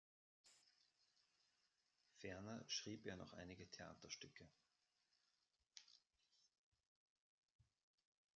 [2.17, 4.47] Ferner schrieb er noch einige Theaterstücke.